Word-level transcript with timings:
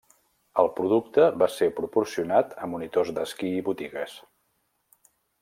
El 0.61 0.69
producte 0.77 1.25
va 1.43 1.49
ser 1.55 1.67
proporcionat 1.81 2.57
a 2.65 2.71
monitors 2.73 3.13
d'esquí 3.19 3.53
i 3.59 3.61
botigues. 3.69 4.17